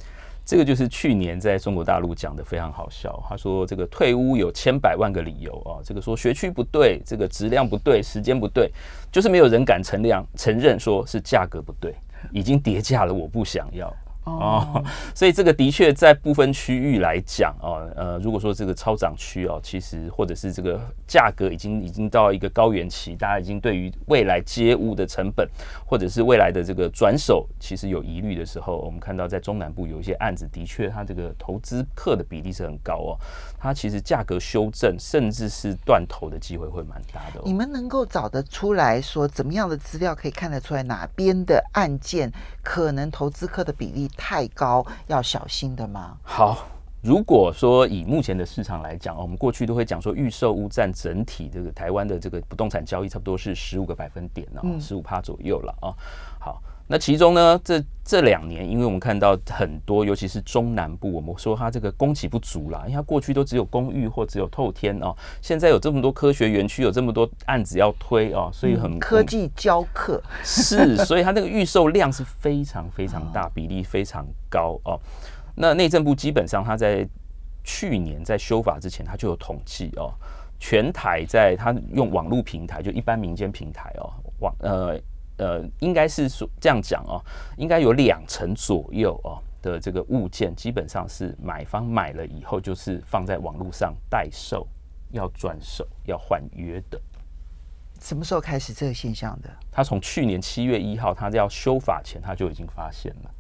[0.45, 3.23] 这个就是去年在中国大陆讲的非常好笑。
[3.29, 8.71] 他说这个退屋有千百万个理由啊，这个说学区不对，这个质量不对，时间不对，
[9.13, 11.95] 就是没有人敢承量承认说是价格不对，
[12.33, 13.95] 已经跌价了，我不想要。
[14.25, 25.49] 哦， 所以这个的确在部分区域来讲哦，呃，如果说这个超涨区哦，其实或者是这个价格已经已经到一个高原期，大家已经对于未来接屋的成本
[25.87, 33.19] 或者是未来的这个转手其实有疑虑的时候，我们看到在中南部有一些案子，的确它这个投资客的比例是很高哦，
[33.59, 37.43] 它其实价格修正甚至是断头的机会会蛮大的、哦。
[37.45, 42.31] 你们能够找得出来说，怎么样的资料可以看得出来哪边的案件
[42.63, 46.17] 可能投资客的比例太高，要小心的吗？
[46.23, 46.67] 好，
[47.03, 55.95] 如果说以目前的市场来讲，我们过去都会讲说预售屋占整体这个台湾的这个不动产交易差不多是十五个百分点哦，十五趴左右了啊。
[56.39, 74.99] 好，那其中呢，这这两年，因为我们看到很多，尤其是中南部，我们说它这个供给不足啦，因为它过去都只有公寓或只有透天哦，现在有这么多科学园区，有这么多案子要推哦，所以很科技教课是，所以它那个预售量是非常非常大， 比例非常高哦。
[75.55, 77.09] 那内政部基本上它在
[77.63, 80.13] 去年在修法之前，它就有统计哦，
[80.59, 84.99] 全台在它用网络平台，就一般民间平台哦，网呃
[85.41, 87.17] 呃，应该是说这样讲哦，
[87.57, 94.69] 应该有两成左右哦的这个物件，基本上是买方买了以后，就是放在网络上代售，
[95.13, 97.01] 要转手，要换约的。
[98.03, 99.49] 什么时候开始这个现象的？
[99.73, 103.31] 他从去年七月一号，他要修法前，他就已经发现了。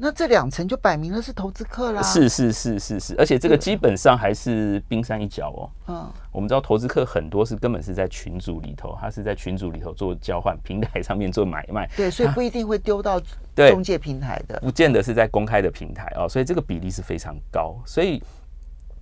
[0.00, 2.00] 那这两层就摆明了是投资客啦。
[2.02, 5.70] 是是是是是，而且这个基本上还是冰山一角哦。
[5.88, 13.20] 嗯，我们知道投资客很多是根本是在群组里头，他是在群组里头做交换，平台上面做买卖，对，所以不一定会丢到
[13.54, 14.58] 中介平台的。
[14.60, 17.76] 不见得是在公开的平台哦，所以这个比例是非常高。
[17.84, 18.22] 所以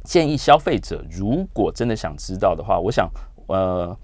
[0.02, 3.08] 建议消费者如果真的想知道的话，我想
[3.46, 3.96] 呃。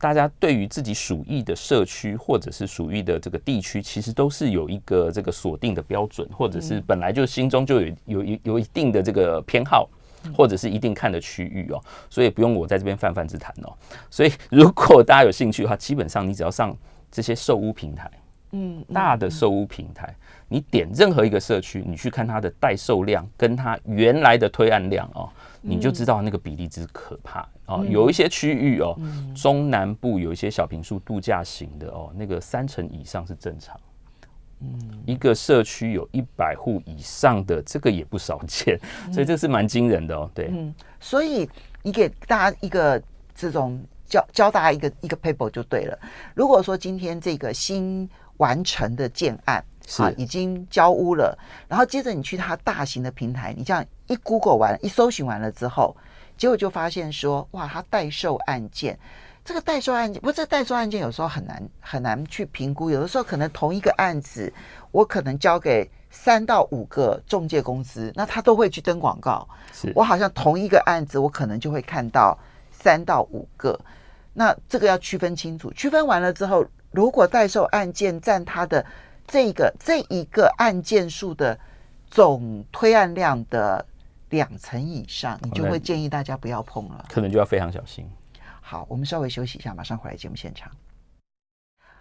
[0.00, 9.86] 大家对于自己属意的社区或者是属意的这个地区，其实都是有一个这个锁定的标准，或者是本来就心中就有有有有一定的这个偏好，
[10.34, 13.76] 或者是一定看的区域哦，所以不用我在这边泛泛之谈哦。
[14.08, 16.74] 所以 如果大家有兴趣的话，基本上你只要上
[17.10, 18.10] 这些售屋平台，
[18.52, 20.16] 嗯，大的售屋平台，
[20.52, 25.30] 你点任何一个社区，你去看它的代售量跟它原来的推案量哦。
[25.62, 27.86] 你就知道那个比例之可怕哦。
[27.88, 28.98] 有一些区域哦，
[29.32, 33.78] 中南部有一些小平数度假型的哦，那个三成以上是正常。
[34.60, 34.68] 嗯，
[35.06, 38.76] 一个社区有一百户以上的，这个也不少见，
[39.12, 40.28] 所以这是蛮惊人的哦。
[40.34, 41.48] 对，嗯，所以
[41.82, 43.00] 你给大家一个
[43.34, 45.96] 这种教教大家一个一个 paper 就对了。
[46.34, 48.08] 如果说今天这个新
[48.38, 49.62] 完成的建案。
[49.98, 55.96] 啊，已经交屋了，然后接着你去它大型的平台，你这样一 Google 完，一搜寻完了之后，
[56.36, 58.96] 结果就发现说，哇，它代售案件，
[59.44, 64.52] 这个代售案件，不，这代售案件有时候很难很难去评估，有的时候可能同一个案子，
[64.92, 69.92] 我可能交给三到五个中介公司，那他都会去登广告，是。
[69.96, 72.38] 我好像同一个案子，我可能就会看到
[72.70, 73.76] 三到五个，
[74.34, 78.86] 那这个要区分清楚，区分完了之后，如果代售案件占它的。
[79.30, 81.56] 这个这一个案件数的
[82.08, 83.86] 总推案量的
[84.30, 88.10] 两成以上，你就会建议大家不要碰了，可能就要非常小心。
[88.60, 90.68] 好，我们稍微休息一下，马上回来节目现场。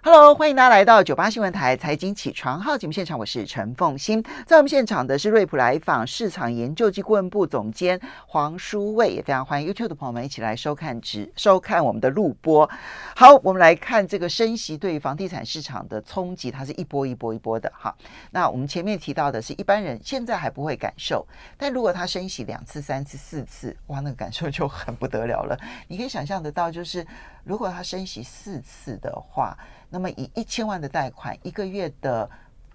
[0.01, 4.23] Hello，欢迎大家来到九八新闻台财经起床号节目现场，我是陈凤欣。
[4.47, 12.67] 在我们现场的是瑞普来访市场研究及顾问部总监黄书卫，也非常欢迎 YouTube 的朋友们一起来收看直收看我们的录播。
[13.13, 17.93] 好，我们来看这个升息对房地产市场的冲击，它是一波一波一波的哈。
[18.31, 25.59] 那我们前面提到的是一般人现在还不会感受，但如果它升息两次、三次、四次，哇，那个感受就很不得了了。
[25.89, 27.05] 你可以想象得到，就是
[27.43, 29.57] 如果它升息四次的话。
[29.89, 32.29] 那么以一千万的贷款，一个月的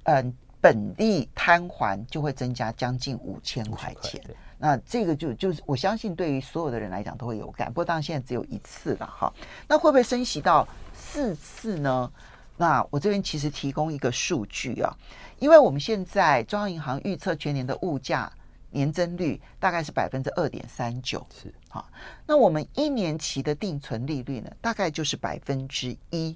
[0.04, 4.20] 嗯本利摊还就会增加将近五千块钱。
[4.56, 7.68] 那这个就就是我相信对于所有的人来讲都会有感。
[7.68, 9.32] 不过当然现在只有一次了哈。
[9.68, 12.10] 那会不会升息到四次呢？
[12.56, 14.96] 那我这边其实提供一个数据啊，
[15.38, 18.32] 因为我们现在中央银行预测全年的物价
[18.70, 21.86] 年增率大概是百分之二点三九，是好。
[22.26, 26.34] 那我们一年期的定存利率呢，大概就是百分之一。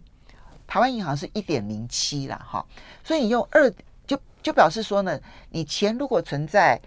[0.69, 2.65] 台湾银行是一点零七啦，哈，
[3.03, 3.69] 所以你用二
[4.07, 6.79] 就就表示说呢，你钱如果存在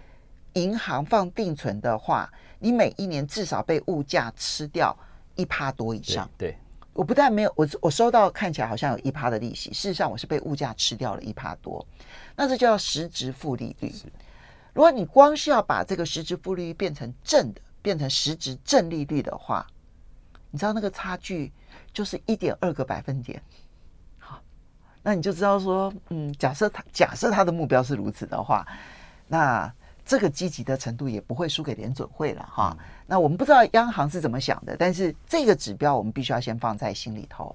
[0.52, 4.96] 银行放定存的话，你每一年至少被物价吃掉
[5.34, 6.30] 一趴多以上。
[6.38, 6.56] 对，
[6.92, 11.84] 我不但没有我我收到看起来好像有一趴的利息，事实上我是被物价吃掉了一趴多，
[12.36, 13.92] 那这叫实质负利率。
[14.72, 19.66] 如果你光是要把这个实质负利率变成正的，变成实质正利率的话，
[20.52, 21.52] 你知道那个差距
[21.92, 23.42] 就是一点二个百分点。
[25.02, 28.66] 那你就知道说，嗯，假设他假设他的目标是如此的话，
[29.26, 29.72] 那
[30.04, 32.76] 这个积极的程度也不会输给联准会了哈。
[33.06, 37.54] 那我们不知道央行是怎么想的，但是这个指标我们必须要先放在心里头。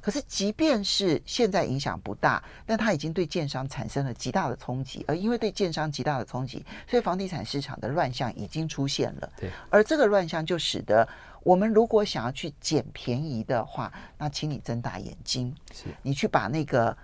[0.00, 9.28] 可是即便是现在影响不大，但它已经对建商产生了极大的冲击，而因为对建商极大的冲击，所以房地产市场的乱象已经出现了。
[9.36, 11.06] 对，而这个乱象就使得。
[11.46, 16.96] 我们如果想要去捡便宜的话，那请你睁大眼睛，是你去把那个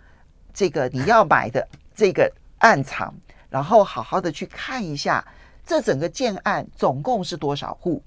[0.52, 2.28] 这个你要买的这个
[2.58, 3.14] 暗藏，
[3.48, 5.24] 然后好好的去看一下，
[5.64, 8.02] 这整个建案总共是多少户？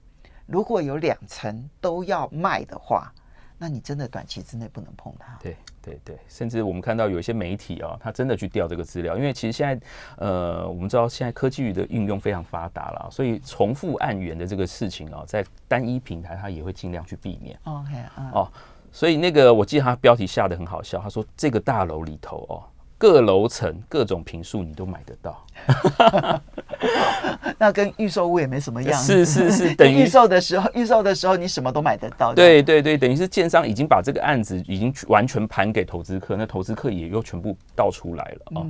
[0.45, 3.13] 如果有两层都要卖的话。
[3.58, 5.34] 那你真的短期之内不能碰它。
[5.41, 9.86] 对对对，甚至我们看到有一些媒体啊，他真的去调这个资料，因为其实现在
[10.17, 17.56] 呃，我们知道现在科技的运用非常发达了，所以重复案源的这个事情啊，在单一平台他也会尽量去避免。
[17.65, 17.91] OK
[18.34, 18.52] 哦，
[18.91, 22.63] 所以那个我记得他标题下的很好笑，他说这个大楼里头哦，
[22.97, 25.45] 各楼层各种平数你都买得到。
[27.58, 29.01] 那跟预售屋也没什么样。
[29.01, 32.34] 是是是， 等于预售的时候，预售的时候你什么都买得到。
[32.34, 38.65] 对对对，等于是建商已经把这个案子已经完全盘给投资客，那投资客也又全部倒出来了啊。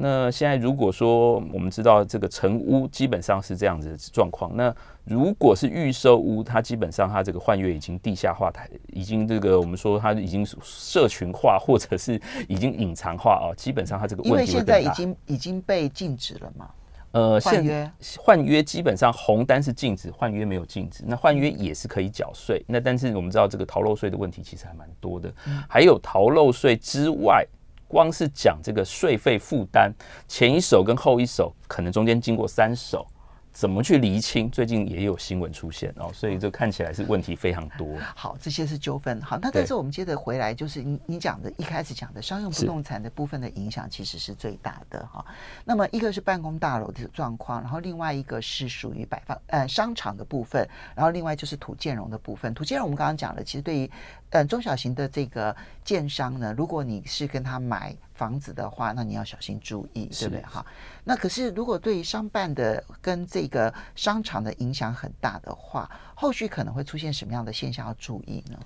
[0.00, 4.72] 那现在如果说我们知道这个成屋基本上是这样子的状况，那
[5.04, 16.70] 如果是预售屋，它基本上它这个换约已经地下化，它已经这个我们说它已经社群化或者是已经隐藏化啊，基本上它这个问题因为现在已经已经被禁止了嘛。
[17.10, 21.02] 呃，换约换约基本上红单是禁止，换约没有禁止。
[21.06, 22.62] 那换约也是可以缴税。
[22.68, 25.32] 那但是我们知道这个逃漏税的问题其实还蛮多的，
[25.68, 27.44] 还有逃漏税之外。
[27.88, 29.90] 光是讲这个税费负担，
[30.28, 33.04] 前一手跟后一手可能中间经过三手。
[33.58, 34.48] 怎么去厘清？
[34.48, 37.98] 最近也有新闻出现哦，所以这看起来是问题非常多。
[38.14, 39.20] 好，这些是纠纷。
[39.20, 45.26] 好，那但是我们接着回来，就是你你讲的一开始讲的商用不动产的部分的影响，其实是最大的哈。
[45.64, 52.54] 那么一个是办公大楼的状况，然后另外一个是属于摆放呃商场的部分，然后另外就是土建融的部分。
[52.54, 53.90] 土建融我们刚刚讲了，其实对于
[54.30, 57.92] 呃中小型的这个建商呢，如果你是跟他买。
[58.18, 60.42] 房子的话，那你要小心注意，对不对？
[60.42, 60.66] 哈，
[61.04, 68.58] 那可是如果对商办的跟这个商场的影响很大的话，后续可能会出现什么样的现象要注意呢？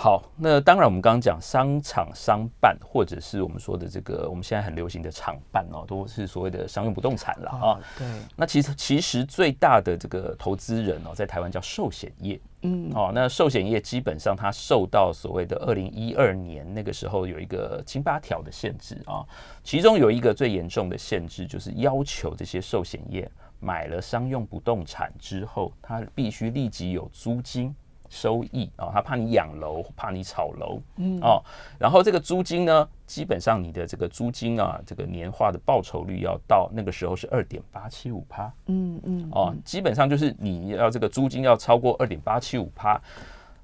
[0.00, 7.80] 好，那当然我们刚刚讲商场商办，或者是我们说的这个我们现在很流行的厂办哦，都是所谓的商用不动产了啊。
[7.98, 12.40] 对，那其实其实最大的这个投资人哦，在台湾叫寿险业。
[12.62, 19.26] 嗯，哦，那寿险业基本上它受到所谓的二零一二年那个时候有一个金八条的限制啊，
[19.64, 23.28] 其中有一个最严重的限制就是要求这些寿险业
[23.58, 27.74] 买了商用不动产之后，它必须立即有租金。
[28.08, 31.18] 收益啊，他怕你养楼，怕你炒楼，嗯。
[31.20, 31.42] 哦，
[31.78, 43.00] 然后这个租金呢，基本上你的这个租金啊，这个年化的报酬率要到那个时候是二点八七五趴，嗯嗯哦，基本上就是你要这个租金要超过二点八七五趴，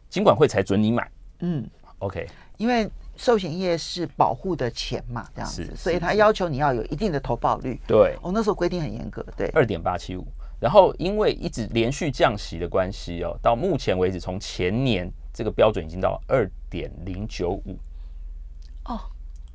[0.09, 1.67] 金管会才准你买，嗯
[1.99, 2.27] ，OK，
[2.57, 10.27] 因为寿险业是保护的钱嘛，这样子，所以他要求你要有一定的投保率，对，我那时候规定很严格，对，二点八七五。
[10.65, 17.77] 然后因为一直连续降息的关系哦，到目前为止，从前年这个标准已经到二点零九五。
[18.87, 18.99] 哦，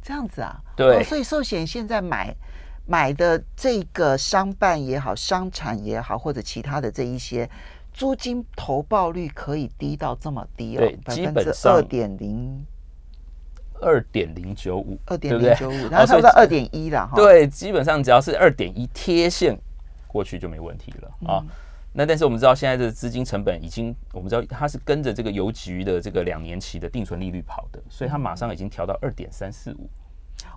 [0.03, 0.61] 这样子啊？
[0.75, 1.03] 对。
[1.03, 2.31] 所以寿险现在买
[2.85, 7.49] 买的这个商办也好，商产也好，或者其他的这一些
[7.91, 10.81] 租金投报率可以低到这么低哦？
[10.81, 12.63] 对，基本上二点零
[13.81, 17.15] 二点零九五，二点零九五， 然后差不多二点一了哈。
[17.15, 19.59] 对，基本上只要是二点一贴现。
[20.09, 21.45] 过去就没问题了啊，
[21.93, 29.87] 那但是我们知道现在的资金成本已经，我们知道它是跟着这个邮局的这个两年期的定存利率跑的，所以它马上已经调到二点三四五。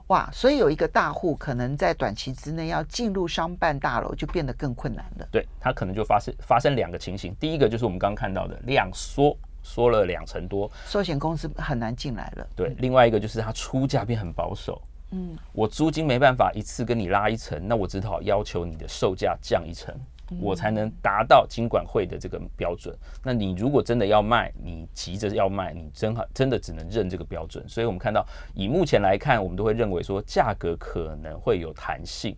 [0.08, 5.28] 哇，所以有一个大户可能在短期之内要进入商办大楼就变得更困难了。
[5.30, 12.46] 对，它可能就发生发生两个情形，第一个就是我们刚刚看到的量缩，缩了两成多，寿险公司很难进来了。
[12.56, 14.80] 对，另外一个就是它出价变很保守。
[15.12, 19.94] 嗯，我租金没办法一次跟你拉一层，那我只好要求你的售价降一层，
[20.40, 22.96] 我才能达到金管会的这个标准。
[23.22, 27.62] 那你如果真的要卖，你急着要卖，你真好真的只能认这个标准。
[27.68, 32.34] 所以我们看到，以目前来看，我们都会认为说价格可能会有弹性。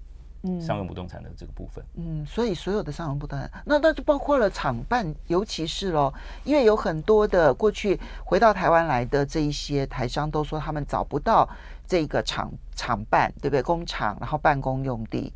[0.46, 6.12] 嗯，商用不动产的这个部分，嗯，所以所有的商用不动产，那那就包括了厂办，尤其是喽，
[6.44, 11.48] 因为有很多的过去回到台湾来的这一些台商都说他们找不到。
[11.86, 13.62] 这个厂厂办对不对？
[13.62, 15.32] 工厂，然后办公用地。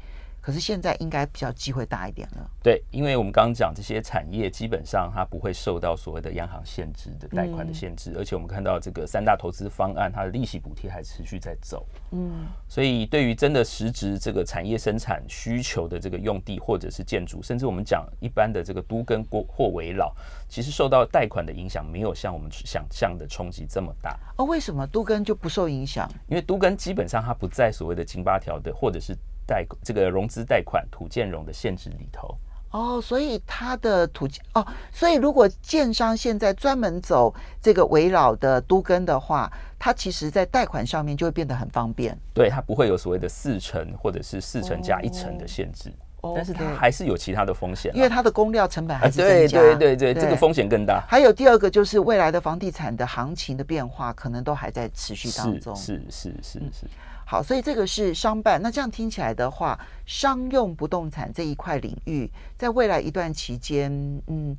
[0.48, 2.50] 可是现在应该比较机会大一点了。
[2.62, 11.86] 对，因为我们刚刚讲这些产业基本上它不会受到所谓的央行限制的贷款的限制，而且我们看到这个三大投资方案，它的利息补贴还持续在走。
[12.12, 20.10] 嗯，所以对于真的实质这个产业生产需求的这个用地或者是建筑，甚至我们讲一般的这个都跟过或围绕，
[20.48, 24.18] 其实受到贷款的影响没有像我们想象的冲击这么大。
[24.38, 26.10] 哦，为什么都跟就不受影响？
[26.26, 29.14] 因为都跟基本上它不在所谓的金八条的或者是。
[29.48, 32.36] 贷这个融资贷款土建融的限制里头
[32.70, 42.14] 哦，所以它的土哦，所以如果建商现在专门走这个围绕的都根的话，它其实在贷款上面就会变得很方便。
[42.34, 45.90] 对，它不会有所谓的四成或者是四成加一成的限制，
[46.36, 51.02] 但是它还是有其他的风险，因为它的工料成本还是对对对对，这个风险更大。
[51.08, 55.74] 还有第二个就是未来的房地产的行情的变化，可能都还在持续当中。
[55.74, 56.86] 是是是是。
[57.30, 58.58] 好，所以这个是商办。
[58.62, 62.26] 那这样听起来的话，商用不动产这一块领域，
[62.56, 63.92] 在未来一段期间，
[64.28, 64.56] 嗯，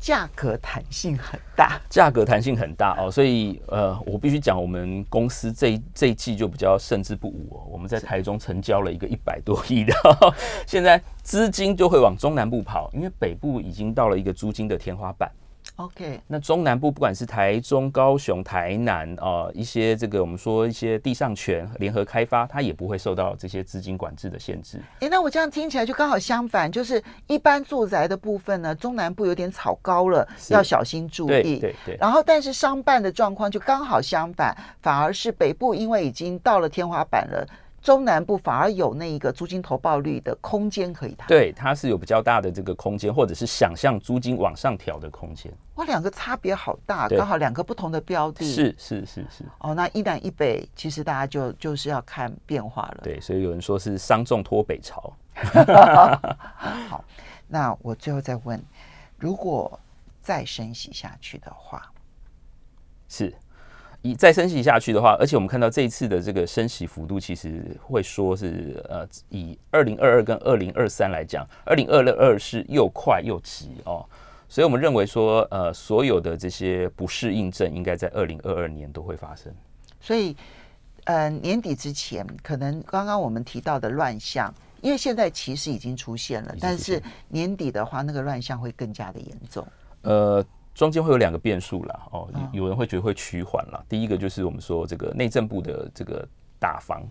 [0.00, 7.68] 价格弹性很大，价格弹性很大哦，所以呃，我必须讲，我们公司这一这一季就比较胜之不武哦。
[7.70, 9.94] 我们在台中成交了一个一百多亿的，
[10.66, 15.30] 现在资金就会往中南部跑，因为北部已经到了一个租金的天花板。
[15.76, 24.80] OK，那中南部不管是台中、高雄、台南啊，一些这个我们说一些地上权联合开发，它也不会受到这些资金管制的限制。
[25.00, 31.58] 哎，那我这样听起来就刚好相反，就是一般住宅的部分呢，中南部有点炒高了，要小心注意。
[31.58, 31.96] 对对。
[32.00, 37.46] 然后，但是商办的状况就刚好相反，反而是北部因为已经到了天花板了。
[37.82, 45.52] 中南部反而有那一个租金投报率的空间可以谈，对，它是有比较大的这个空间，或者是想象租金往上调的空间。
[45.76, 49.44] 哇，两个差别好大，刚好两个不同的标的，是是是是。
[49.60, 53.00] 哦，那一南一北，其实大家就就是要看变化了。
[53.02, 55.12] 对，所以有人说是商重托北朝。
[56.88, 57.04] 好，
[57.48, 58.62] 那我最后再问，
[59.18, 59.78] 如果
[60.20, 61.92] 再升息下去的话，
[63.08, 63.32] 是。
[64.02, 74.08] 以再升息下去的话，而且我们看到这一次的这个升息幅度，其实会说是呃，以二零二二跟二零二三来讲，二零二二是又快又急哦，
[74.48, 79.52] 所以我们认为说，呃，所有的这些不适应症应该在二零二二年都会发生。
[80.00, 80.36] 所以，
[81.04, 89.66] 呃，年底之前，可能刚刚我们提到的乱象，因为现在其实已经出现了，但是年底的话，那个乱象会更加的严重。
[90.02, 90.44] 呃。
[90.76, 93.82] 中间会有两个变数啦，哦，有人会觉得会趋缓了。
[93.88, 96.28] 第一个就是我们说这个内政部的这个
[96.58, 97.02] 打防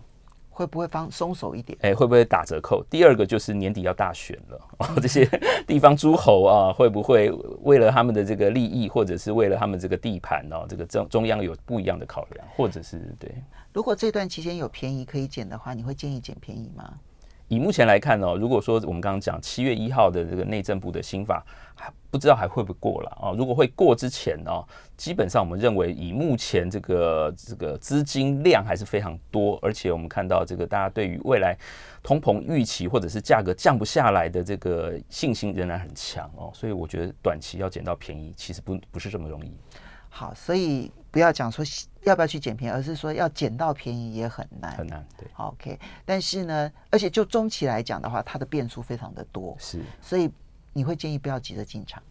[0.56, 1.78] 会不会放松手一点？
[1.82, 2.82] 哎，会不会打折扣？
[2.88, 5.26] 第二个就是年底要大选了， 哦，这些
[5.68, 7.30] 地方诸侯啊，会不会
[7.60, 13.30] 为了他们的这个利益，或者是为了他们这个地盘哦，这个中中央有不一样的考量，或者是对？
[13.74, 16.94] 如果这段期间有便宜可以捡的话，你会建议捡便宜吗？
[17.48, 21.44] 以目前来看呢，如果说我们刚刚讲七月一号的这个内政部的新法，
[21.74, 23.32] 还不知道还会不会过了啊？
[23.36, 24.50] 如果会过之前呢，
[24.96, 31.56] 基本上我们认为以目前这个这个资金量还是非常多，而且我们看到这个大家对于未来
[32.02, 39.52] 通膨预期或者是价格降不下来的这个信心仍然很强哦，所以我觉得短期要捡到便宜其实不不是这么容易。
[40.08, 41.64] 好，所以不要讲说
[42.06, 45.06] 要不要去捡便宜，而是说要捡到便宜也很难，很难。
[45.18, 45.78] 对，OK。
[46.04, 49.82] 但是呢，而且就中期来讲的话，它的变数非常的多，是。
[50.00, 50.30] 所以
[50.72, 52.02] 你会建议不要急着进场。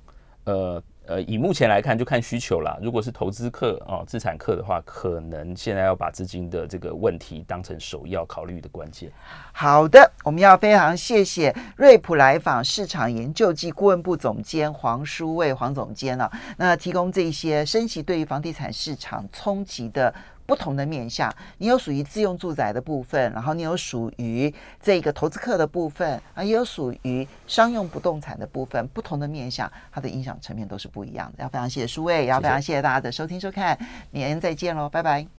[0.46, 0.84] 呃。
[1.08, 2.78] 呃，以目前来看，就看需求啦。
[2.82, 9.12] 如果是投资客哦、资产客的话，可能现在要把资金的这个问题当成首要考虑的关键。
[9.54, 20.14] 好的，我们要非常谢谢瑞普来访市场研究及顾问部总监黄书卫黄总监啊，那提供这些升息对于房地产市场冲击的。
[20.46, 31.44] 不同的面向，你有属于自用住宅的部分，然后你有属于这个投资客的部分，啊，也有属于商用不动产的部分，不同的面向，它的影响层面都是不一样的。
[31.44, 33.78] 要非常谢谢诸位，也要非常谢谢大家的收听收看，
[34.12, 35.26] 明天再见喽，拜拜。